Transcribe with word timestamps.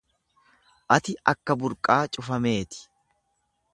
Ati 0.95 1.11
akka 1.31 1.51
burqaa 1.59 2.03
cufamee 2.13 2.63
ti. 2.71 2.79